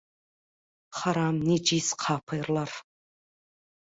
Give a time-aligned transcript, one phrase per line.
[0.99, 2.77] Haram nejis kapyrlar...